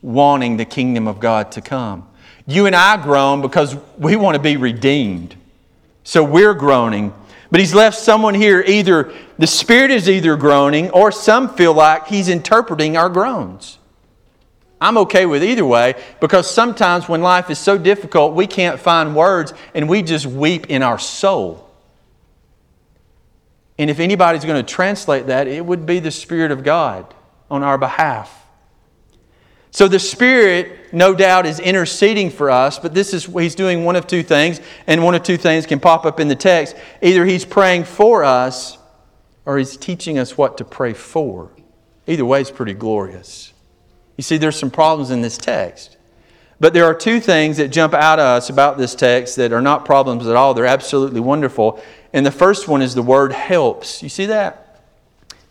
[0.02, 2.08] wanting the kingdom of God to come.
[2.48, 5.36] You and I groan because we want to be redeemed.
[6.04, 7.14] So we're groaning.
[7.52, 12.08] But he's left someone here, either the Spirit is either groaning, or some feel like
[12.08, 13.78] he's interpreting our groans.
[14.84, 19.16] I'm okay with either way because sometimes when life is so difficult, we can't find
[19.16, 21.72] words and we just weep in our soul.
[23.78, 27.14] And if anybody's going to translate that, it would be the Spirit of God
[27.50, 28.46] on our behalf.
[29.72, 33.96] So the Spirit, no doubt, is interceding for us, but this is He's doing one
[33.96, 36.76] of two things, and one of two things can pop up in the text.
[37.02, 38.78] Either He's praying for us
[39.46, 41.52] or He's teaching us what to pray for.
[42.06, 43.53] Either way is pretty glorious.
[44.18, 45.98] You see, there's some problems in this text.
[46.60, 49.62] But there are two things that jump out at us about this text that are
[49.62, 50.54] not problems at all.
[50.54, 51.84] They're absolutely wonderful.
[52.14, 54.04] And the first one is the word helps.
[54.04, 54.82] You see that?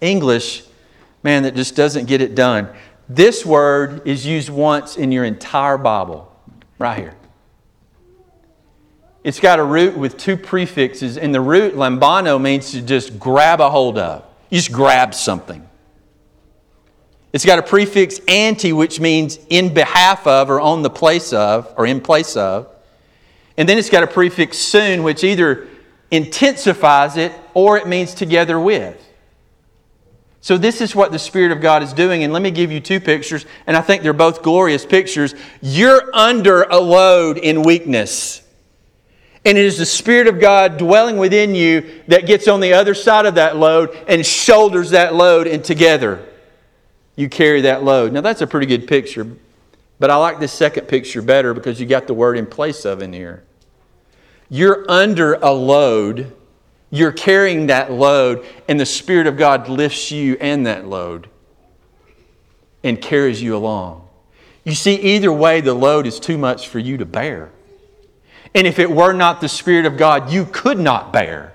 [0.00, 0.64] English,
[1.22, 2.68] man, that just doesn't get it done.
[3.08, 6.32] This word is used once in your entire Bible,
[6.78, 7.14] right here.
[9.24, 13.60] It's got a root with two prefixes, and the root, lambano, means to just grab
[13.60, 14.24] a hold of.
[14.50, 15.68] You just grab something.
[17.32, 21.72] It's got a prefix anti, which means in behalf of, or on the place of,
[21.78, 22.68] or in place of.
[23.56, 25.66] And then it's got a prefix soon, which either
[26.10, 28.98] intensifies it or it means together with.
[30.42, 32.24] So, this is what the Spirit of God is doing.
[32.24, 35.34] And let me give you two pictures, and I think they're both glorious pictures.
[35.60, 38.40] You're under a load in weakness.
[39.44, 42.94] And it is the Spirit of God dwelling within you that gets on the other
[42.94, 46.28] side of that load and shoulders that load, and together
[47.16, 48.12] you carry that load.
[48.12, 49.26] Now, that's a pretty good picture,
[49.98, 53.02] But I like this second picture better because you got the word in place of
[53.02, 53.44] in here.
[54.50, 56.32] You're under a load,
[56.90, 61.28] you're carrying that load, and the Spirit of God lifts you and that load
[62.82, 64.08] and carries you along.
[64.64, 67.50] You see, either way, the load is too much for you to bear.
[68.54, 71.52] And if it were not the Spirit of God, you could not bear.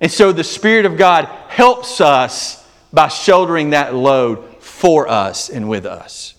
[0.00, 4.49] And so the Spirit of God helps us by shouldering that load
[4.80, 6.34] for us and with us.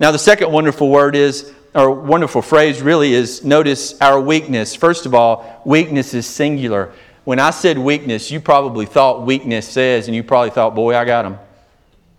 [0.00, 4.74] Now, the second wonderful word is, or wonderful phrase really is, notice our weakness.
[4.74, 6.90] First of all, weakness is singular.
[7.24, 11.04] When I said weakness, you probably thought weakness says, and you probably thought, boy, I
[11.04, 11.38] got them.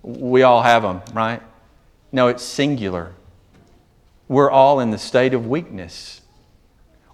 [0.04, 1.42] We all have them, right?
[2.12, 3.14] No, it's singular.
[4.28, 6.22] We're all in the state of weakness.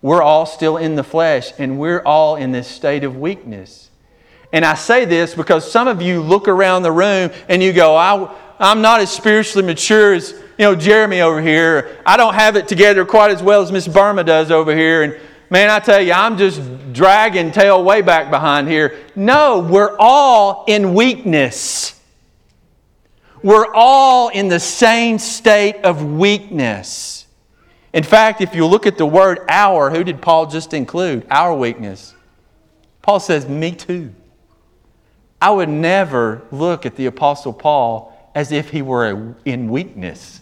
[0.01, 3.84] We're all still in the flesh, and we're all in this state of weakness.
[4.55, 7.93] And I say this because some of you look around the room and you go,
[7.93, 11.97] I, I'm not as spiritually mature as you know Jeremy over here.
[12.05, 15.03] I don't have it together quite as well as Miss Burma does over here.
[15.03, 16.61] And man, I tell you, I'm just
[16.93, 18.97] dragging tail way back behind here.
[19.13, 21.99] No, we're all in weakness.
[23.43, 27.27] We're all in the same state of weakness.
[27.91, 31.27] In fact, if you look at the word our, who did Paul just include?
[31.29, 32.15] Our weakness.
[33.01, 34.13] Paul says, Me too.
[35.45, 40.41] I would never look at the Apostle Paul as if he were in weakness.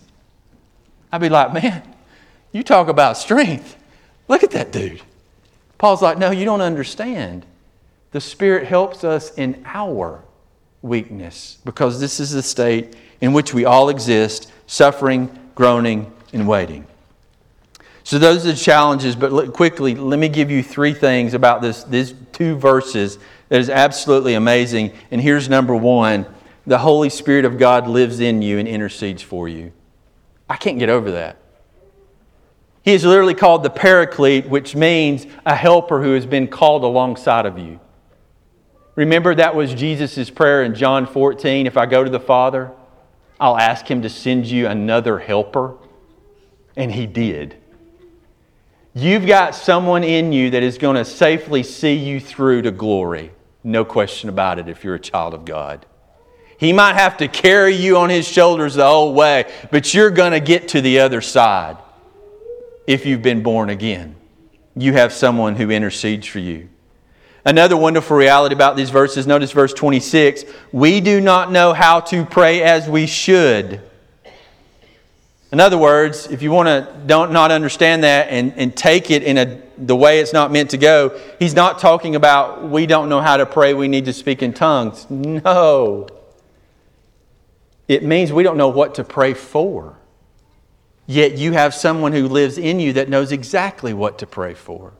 [1.11, 1.83] I'd be like, Man,
[2.53, 3.75] you talk about strength.
[4.29, 5.01] Look at that dude.
[5.77, 7.45] Paul's like, No, you don't understand.
[8.11, 10.23] The Spirit helps us in our
[10.81, 16.87] weakness because this is the state in which we all exist suffering, groaning, and waiting.
[18.05, 21.83] So, those are the challenges, but quickly, let me give you three things about this,
[21.83, 23.19] these two verses
[23.53, 24.93] that is absolutely amazing.
[25.11, 26.25] And here's number one
[26.65, 29.71] the Holy Spirit of God lives in you and intercedes for you.
[30.49, 31.37] I can't get over that.
[32.81, 37.45] He is literally called the Paraclete, which means a helper who has been called alongside
[37.45, 37.79] of you.
[38.95, 41.67] Remember, that was Jesus' prayer in John 14.
[41.67, 42.71] If I go to the Father,
[43.39, 45.75] I'll ask him to send you another helper.
[46.75, 47.55] And he did.
[48.95, 53.31] You've got someone in you that is going to safely see you through to glory.
[53.63, 55.85] No question about it if you're a child of God.
[56.57, 60.31] He might have to carry you on his shoulders the whole way, but you're going
[60.31, 61.77] to get to the other side
[62.87, 64.15] if you've been born again.
[64.75, 66.69] You have someone who intercedes for you.
[67.45, 72.25] Another wonderful reality about these verses, notice verse 26 we do not know how to
[72.25, 73.81] pray as we should.
[75.53, 79.21] In other words, if you want to don't not understand that and, and take it
[79.21, 83.07] in a, the way it's not meant to go, he's not talking about we don't
[83.07, 85.05] know how to pray, we need to speak in tongues.
[85.11, 86.07] No.
[87.87, 89.99] It means we don't know what to pray for.
[91.05, 94.93] Yet you have someone who lives in you that knows exactly what to pray for.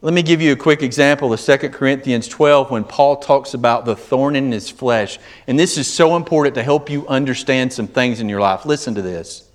[0.00, 3.84] Let me give you a quick example of 2 Corinthians 12 when Paul talks about
[3.84, 5.20] the thorn in his flesh.
[5.46, 8.66] And this is so important to help you understand some things in your life.
[8.66, 9.48] Listen to this.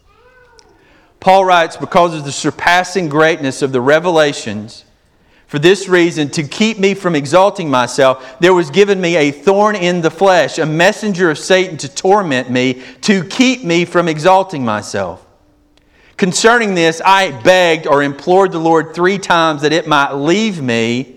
[1.19, 4.85] Paul writes, Because of the surpassing greatness of the revelations,
[5.47, 9.77] for this reason, to keep me from exalting myself, there was given me a thorn
[9.77, 14.65] in the flesh, a messenger of Satan to torment me, to keep me from exalting
[14.65, 15.25] myself.
[16.17, 21.15] Concerning this, I begged or implored the Lord three times that it might leave me.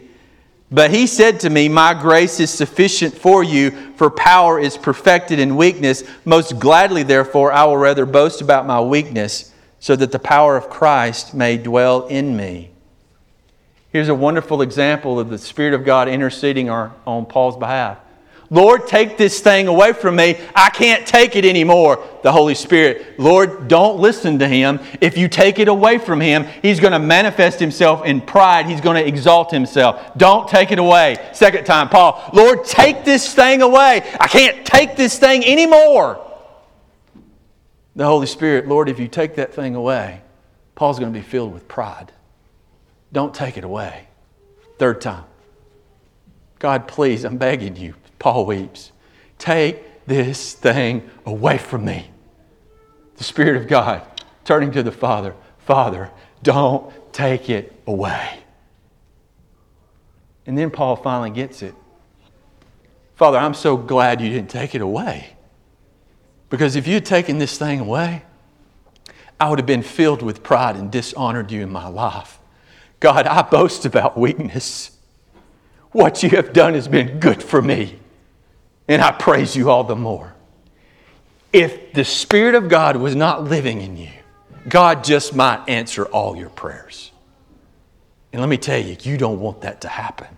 [0.71, 5.41] But he said to me, My grace is sufficient for you, for power is perfected
[5.41, 6.05] in weakness.
[6.25, 9.50] Most gladly, therefore, I will rather boast about my weakness,
[9.81, 12.71] so that the power of Christ may dwell in me.
[13.93, 17.99] Here's a wonderful example of the Spirit of God interceding on Paul's behalf.
[18.53, 20.37] Lord, take this thing away from me.
[20.57, 22.05] I can't take it anymore.
[22.23, 24.81] The Holy Spirit, Lord, don't listen to him.
[25.01, 28.67] If you take it away from him, he's going to manifest himself in pride.
[28.67, 30.17] He's going to exalt himself.
[30.17, 31.31] Don't take it away.
[31.33, 34.03] Second time, Paul, Lord, take this thing away.
[34.19, 36.27] I can't take this thing anymore.
[38.01, 40.23] The Holy Spirit, Lord, if you take that thing away,
[40.75, 42.13] Paul's going to be filled with pride.
[43.13, 44.09] Don't take it away.
[44.79, 45.25] Third time,
[46.61, 48.93] God, please, I'm begging you Paul weeps.
[49.37, 52.09] Take this thing away from me.
[53.19, 54.01] The Spirit of God
[54.47, 56.11] turning to the Father Father,
[56.43, 58.39] don't take it away.
[60.47, 61.75] And then Paul finally gets it.
[63.17, 65.37] Father, I'm so glad you didn't take it away.
[66.51, 68.23] Because if you had taken this thing away,
[69.39, 72.39] I would have been filled with pride and dishonored you in my life.
[72.99, 74.91] God, I boast about weakness.
[75.93, 77.99] What you have done has been good for me
[78.91, 80.35] and I praise you all the more.
[81.53, 84.11] if the Spirit of God was not living in you,
[84.69, 87.11] God just might answer all your prayers.
[88.33, 90.29] And let me tell you, you don't want that to happen.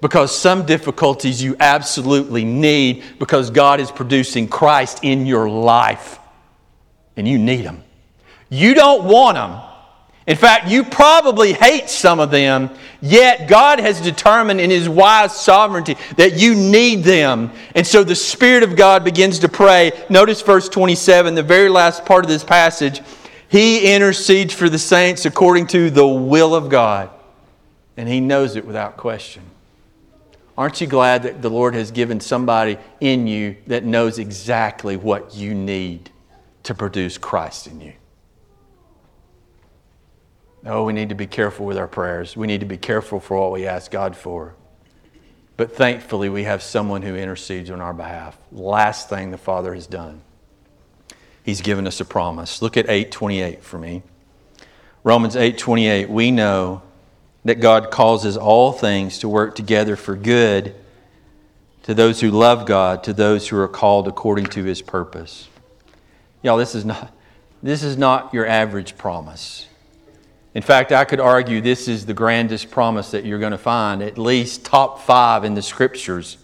[0.00, 6.18] Because some difficulties you absolutely need because God is producing Christ in your life
[7.16, 7.84] and you need them.
[8.48, 9.60] You don't want them.
[10.26, 12.70] In fact, you probably hate some of them,
[13.00, 17.50] yet God has determined in His wise sovereignty that you need them.
[17.74, 19.92] And so the Spirit of God begins to pray.
[20.08, 23.00] Notice verse 27, the very last part of this passage.
[23.48, 27.10] He intercedes for the saints according to the will of God,
[27.96, 29.42] and He knows it without question.
[30.60, 35.34] Aren't you glad that the Lord has given somebody in you that knows exactly what
[35.34, 36.10] you need
[36.64, 37.94] to produce Christ in you?
[40.66, 42.36] Oh, we need to be careful with our prayers.
[42.36, 44.54] We need to be careful for what we ask God for.
[45.56, 48.36] But thankfully, we have someone who intercedes on our behalf.
[48.52, 50.20] Last thing the Father has done
[51.42, 52.60] he's given us a promise.
[52.60, 54.02] Look at 8:28 for me.
[55.04, 56.82] Romans 8:28, we know
[57.44, 60.74] that God causes all things to work together for good
[61.82, 65.48] to those who love God, to those who are called according to his purpose.
[66.42, 67.12] Y'all, this is not
[67.62, 69.66] this is not your average promise.
[70.54, 74.02] In fact, I could argue this is the grandest promise that you're going to find,
[74.02, 76.38] at least top 5 in the scriptures.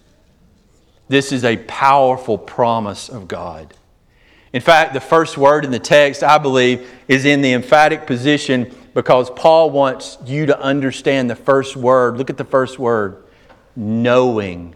[1.08, 3.74] This is a powerful promise of God.
[4.56, 8.74] In fact, the first word in the text, I believe, is in the emphatic position
[8.94, 12.16] because Paul wants you to understand the first word.
[12.16, 13.22] Look at the first word
[13.76, 14.74] knowing.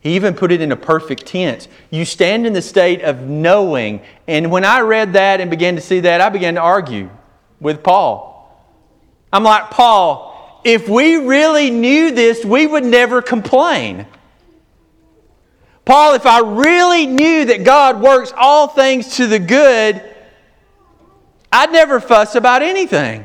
[0.00, 1.68] He even put it in a perfect tense.
[1.88, 4.02] You stand in the state of knowing.
[4.26, 7.08] And when I read that and began to see that, I began to argue
[7.60, 8.74] with Paul.
[9.32, 14.04] I'm like, Paul, if we really knew this, we would never complain.
[15.84, 20.02] Paul, if I really knew that God works all things to the good,
[21.50, 23.24] I'd never fuss about anything.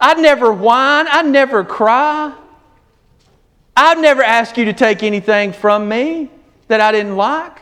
[0.00, 1.06] I'd never whine.
[1.08, 2.34] I'd never cry.
[3.76, 6.30] I'd never ask you to take anything from me
[6.68, 7.60] that I didn't like.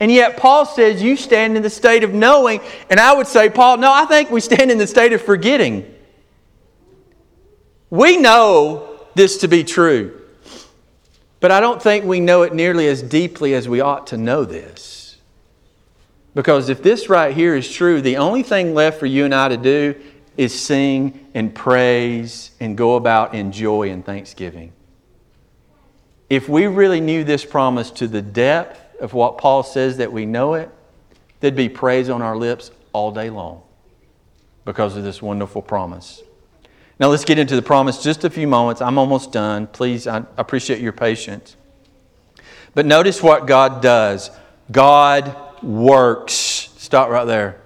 [0.00, 2.60] And yet, Paul says you stand in the state of knowing.
[2.88, 5.94] And I would say, Paul, no, I think we stand in the state of forgetting.
[7.90, 10.19] We know this to be true.
[11.40, 14.44] But I don't think we know it nearly as deeply as we ought to know
[14.44, 15.16] this.
[16.34, 19.48] Because if this right here is true, the only thing left for you and I
[19.48, 19.94] to do
[20.36, 24.72] is sing and praise and go about in joy and thanksgiving.
[26.28, 30.26] If we really knew this promise to the depth of what Paul says that we
[30.26, 30.70] know it,
[31.40, 33.62] there'd be praise on our lips all day long
[34.64, 36.22] because of this wonderful promise.
[37.00, 38.82] Now let's get into the promise just a few moments.
[38.82, 39.66] I'm almost done.
[39.66, 41.56] Please, I appreciate your patience.
[42.74, 44.30] But notice what God does
[44.70, 46.34] God works.
[46.76, 47.60] Stop right there.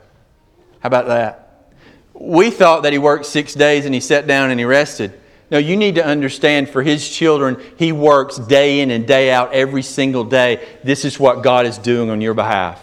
[0.79, 1.73] How about that?
[2.15, 5.21] We thought that He worked six days and He sat down and He rested.
[5.51, 9.53] No, you need to understand for His children, He works day in and day out
[9.53, 10.65] every single day.
[10.85, 12.81] This is what God is doing on your behalf.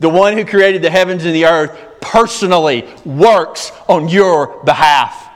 [0.00, 5.27] The one who created the heavens and the earth personally works on your behalf.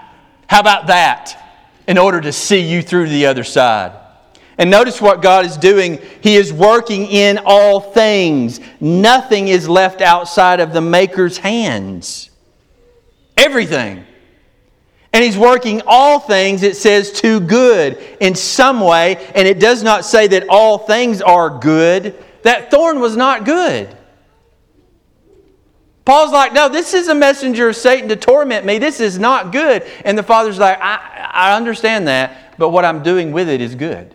[0.53, 1.65] How about that?
[1.89, 3.99] In order to see you through to the other side.
[4.59, 5.99] And notice what God is doing.
[6.21, 8.61] He is working in all things.
[8.79, 12.29] Nothing is left outside of the Maker's hands.
[13.35, 14.05] Everything.
[15.15, 19.27] And He's working all things, it says, to good in some way.
[19.35, 22.15] And it does not say that all things are good.
[22.43, 23.89] That thorn was not good.
[26.05, 28.79] Paul's like, no, this is a messenger of Satan to torment me.
[28.79, 29.85] This is not good.
[30.05, 33.75] And the father's like, I, I understand that, but what I'm doing with it is
[33.75, 34.15] good.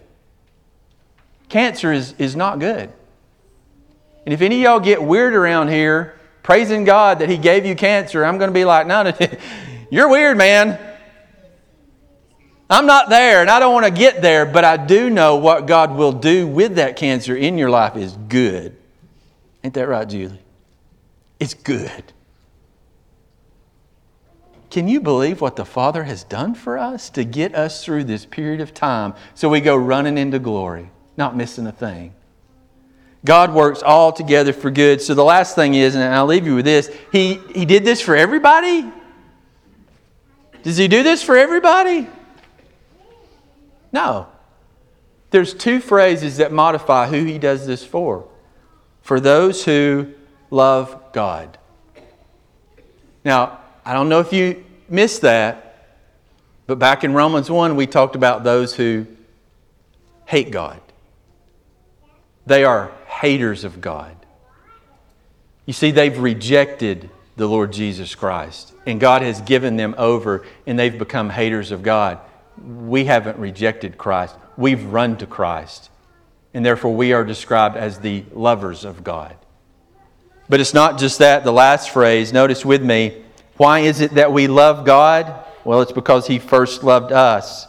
[1.48, 2.92] Cancer is, is not good.
[4.26, 7.76] And if any of y'all get weird around here, praising God that He gave you
[7.76, 9.14] cancer, I'm going to be like, no, no,
[9.90, 10.78] you're weird, man.
[12.70, 15.68] I'm not there and I don't want to get there, but I do know what
[15.68, 18.76] God will do with that cancer in your life is good.
[19.64, 20.40] Ain't that right, Julie?
[21.40, 22.14] It's good.
[24.70, 28.26] Can you believe what the Father has done for us to get us through this
[28.26, 32.14] period of time so we go running into glory, not missing a thing?
[33.24, 35.02] God works all together for good.
[35.02, 38.02] So the last thing is, and I'll leave you with this He, he did this
[38.02, 38.86] for everybody?
[40.64, 42.08] Does He do this for everybody?
[43.92, 44.28] No.
[45.32, 48.28] There's two phrases that modify who He does this for.
[49.02, 50.14] For those who
[50.50, 51.58] love God.
[53.26, 55.88] Now, I don't know if you missed that,
[56.68, 59.08] but back in Romans 1, we talked about those who
[60.28, 60.80] hate God.
[62.46, 64.16] They are haters of God.
[65.66, 70.78] You see, they've rejected the Lord Jesus Christ, and God has given them over, and
[70.78, 72.20] they've become haters of God.
[72.64, 75.90] We haven't rejected Christ, we've run to Christ,
[76.54, 79.36] and therefore we are described as the lovers of God.
[80.50, 81.44] But it's not just that.
[81.44, 83.22] The last phrase, notice with me,
[83.58, 85.46] why is it that we love God?
[85.64, 87.68] Well, it's because He first loved us.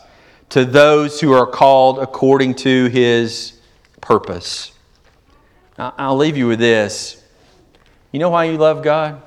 [0.51, 3.59] To those who are called according to His
[4.01, 4.73] purpose.
[5.77, 7.23] I'll leave you with this.
[8.13, 9.23] You know why you love God?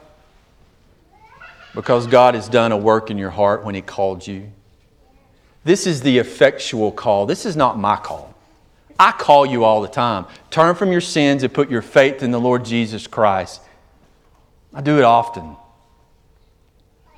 [1.76, 4.52] Because God has done a work in your heart when He called you.
[5.64, 7.26] This is the effectual call.
[7.26, 8.30] This is not my call.
[9.02, 10.28] I call you all the time.
[10.52, 13.60] Turn from your sins and put your faith in the Lord Jesus Christ.
[14.76, 15.56] I do it often.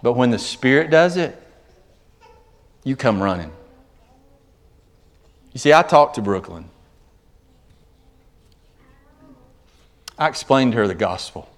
[0.01, 1.37] But when the Spirit does it,
[2.85, 3.51] you come running.
[5.51, 6.69] You see, I talked to Brooklyn.
[10.17, 11.49] I explained to her the gospel.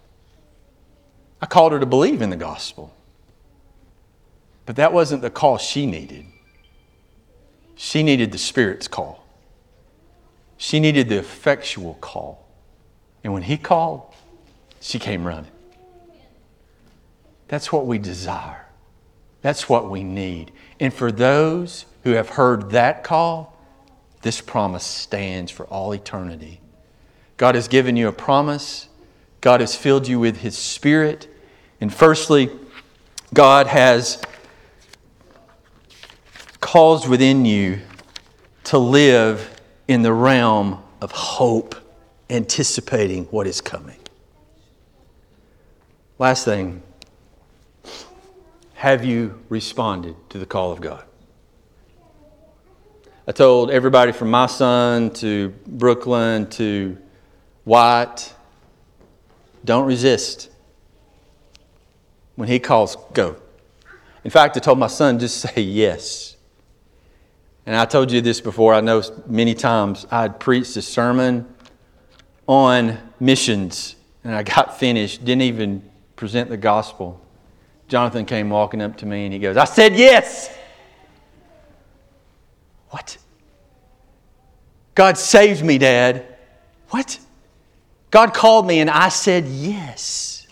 [1.40, 2.96] I called her to believe in the gospel.
[4.66, 6.26] But that wasn't the call she needed.
[7.76, 9.25] She needed the Spirit's call.
[10.58, 12.48] She needed the effectual call.
[13.24, 14.04] And when He called,
[14.80, 15.52] she came running.
[17.48, 18.66] That's what we desire.
[19.42, 20.52] That's what we need.
[20.80, 23.58] And for those who have heard that call,
[24.22, 26.62] this promise stands for all eternity.
[27.38, 28.90] God has given you a promise.
[29.42, 31.28] God has filled you with His Spirit.
[31.80, 32.50] And firstly,
[33.34, 34.22] God has
[36.60, 37.82] caused within you
[38.64, 39.55] to live
[39.88, 41.76] in the realm of hope,
[42.30, 44.00] anticipating what is coming.
[46.18, 46.82] Last thing,
[48.76, 51.04] have you responded to the call of God?
[53.28, 56.98] I told everybody from my son to Brooklyn to
[57.64, 58.34] White,
[59.66, 60.52] don't resist.
[62.36, 63.38] When he calls, go.
[64.24, 66.35] In fact, I told my son, just say yes.
[67.66, 71.48] And I told you this before, I know many times I had preached a sermon
[72.48, 75.82] on missions, and I got finished, didn't even
[76.16, 77.20] present the gospel.
[77.88, 80.56] Jonathan came walking up to me and he goes, I said yes.
[82.90, 83.18] What?
[84.96, 86.26] God saved me, Dad.
[86.90, 87.20] What?
[88.12, 90.48] God called me and I said yes.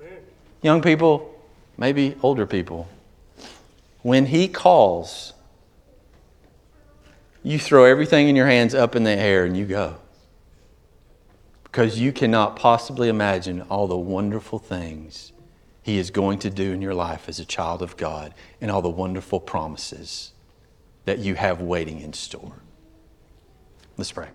[0.00, 0.18] Amen.
[0.62, 1.34] Young people,
[1.76, 2.88] maybe older people,
[4.02, 5.34] when He calls,
[7.42, 9.96] you throw everything in your hands up in the air and you go.
[11.64, 15.32] Because you cannot possibly imagine all the wonderful things
[15.82, 18.82] he is going to do in your life as a child of God and all
[18.82, 20.32] the wonderful promises
[21.04, 22.56] that you have waiting in store.
[23.96, 24.28] Let's pray.